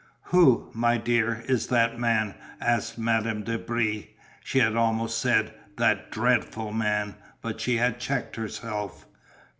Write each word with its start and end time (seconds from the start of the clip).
"Who, 0.33 0.71
my 0.73 0.97
dear, 0.97 1.43
is 1.47 1.67
that 1.67 1.99
man," 1.99 2.33
asked 2.59 2.97
Madame 2.97 3.43
de 3.43 3.59
Brie. 3.59 4.15
She 4.43 4.57
had 4.57 4.75
almost 4.75 5.19
said 5.19 5.53
"that 5.77 6.09
dreadful 6.09 6.73
man" 6.73 7.13
but 7.43 7.61
she 7.61 7.77
had 7.77 7.99
checked 7.99 8.35
herself. 8.35 9.05